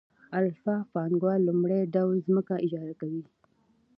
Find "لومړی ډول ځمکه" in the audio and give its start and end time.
1.47-2.53